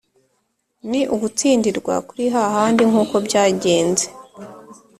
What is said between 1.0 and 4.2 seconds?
ugutsindirwa kurihahandi nkuko byagenze